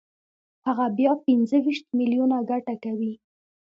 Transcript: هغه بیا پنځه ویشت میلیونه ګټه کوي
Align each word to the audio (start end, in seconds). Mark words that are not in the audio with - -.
هغه 0.65 0.85
بیا 0.97 1.11
پنځه 1.25 1.57
ویشت 1.65 1.85
میلیونه 1.99 2.37
ګټه 2.49 2.75
کوي 2.83 3.13